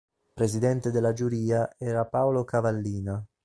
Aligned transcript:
Presidente 0.33 0.89
della 0.89 1.13
giuria 1.13 1.75
era 1.77 2.05
Paolo 2.07 2.43
Cavallina. 2.43 3.23